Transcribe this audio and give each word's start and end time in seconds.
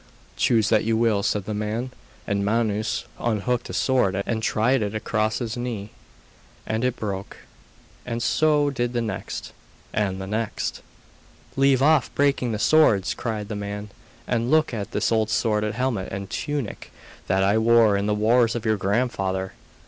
'Choose 0.35 0.71
what 0.71 0.83
you 0.83 0.97
will,' 0.97 1.21
said 1.21 1.45
the 1.45 1.53
man; 1.53 1.91
and 2.25 2.43
Manus 2.43 3.05
unhooked 3.19 3.69
a 3.69 3.73
sword 3.73 4.15
and 4.25 4.41
tried 4.41 4.81
it 4.81 4.95
across 4.95 5.37
his 5.37 5.55
knee, 5.55 5.91
and 6.65 6.83
it 6.83 6.95
broke, 6.95 7.37
and 8.03 8.23
so 8.23 8.71
did 8.71 8.93
the 8.93 9.01
next, 9.03 9.53
and 9.93 10.19
the 10.19 10.25
next. 10.25 10.81
'Leave 11.55 11.83
off 11.83 12.09
breaking 12.15 12.51
the 12.51 12.57
swords,' 12.57 13.13
cried 13.13 13.47
the 13.47 13.55
man, 13.55 13.89
'and 14.25 14.49
look 14.49 14.73
at 14.73 14.89
this 14.89 15.11
old 15.11 15.29
sword 15.29 15.63
and 15.63 15.75
helmet 15.75 16.11
and 16.11 16.31
tunic 16.31 16.91
that 17.27 17.43
I 17.43 17.59
wore 17.59 17.95
in 17.95 18.07
the 18.07 18.15
wars 18.15 18.55
of 18.55 18.65
your 18.65 18.77
grandfather. 18.77 19.53